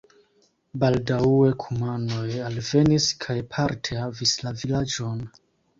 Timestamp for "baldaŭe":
0.83-1.51